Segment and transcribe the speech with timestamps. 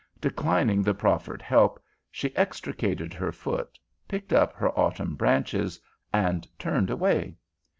[0.19, 3.77] Declining the proffered help, she extricated her foot,
[4.07, 5.79] picked up her autumn branches,
[6.11, 7.35] and turned away.